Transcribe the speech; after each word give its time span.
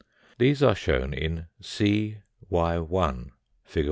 These 0.39 0.63
are 0.63 0.73
shown 0.73 1.13
in 1.13 1.45
C.yu 1.61 2.15
fig. 3.63 3.79